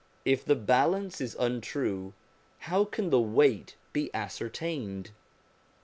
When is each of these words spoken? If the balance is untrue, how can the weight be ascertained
If 0.25 0.43
the 0.43 0.55
balance 0.55 1.21
is 1.21 1.37
untrue, 1.39 2.13
how 2.57 2.85
can 2.85 3.11
the 3.11 3.21
weight 3.21 3.75
be 3.93 4.11
ascertained 4.15 5.11